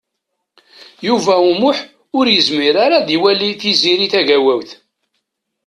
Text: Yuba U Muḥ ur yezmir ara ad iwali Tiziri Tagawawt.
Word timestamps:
Yuba 1.07 1.33
U 1.47 1.49
Muḥ 1.61 1.77
ur 2.17 2.25
yezmir 2.29 2.75
ara 2.85 2.95
ad 2.99 3.09
iwali 3.15 3.51
Tiziri 3.61 4.07
Tagawawt. 4.13 4.69